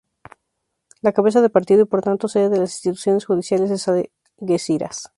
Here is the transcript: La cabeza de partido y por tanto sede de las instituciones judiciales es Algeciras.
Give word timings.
La 1.03 1.11
cabeza 1.11 1.41
de 1.41 1.51
partido 1.51 1.83
y 1.83 1.85
por 1.85 2.01
tanto 2.01 2.27
sede 2.27 2.49
de 2.49 2.57
las 2.57 2.71
instituciones 2.71 3.25
judiciales 3.27 3.69
es 3.69 3.87
Algeciras. 4.41 5.07